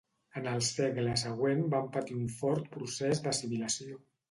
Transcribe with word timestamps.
En 0.39 0.45
el 0.51 0.61
segle 0.67 1.13
següent 1.23 1.61
van 1.75 1.91
patir 1.99 2.17
un 2.21 2.25
fort 2.39 2.73
procés 2.79 3.25
d'assimilació. 3.29 4.05